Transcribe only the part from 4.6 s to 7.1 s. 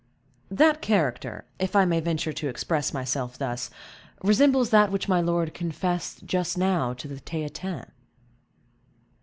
that which my lord confessed just now to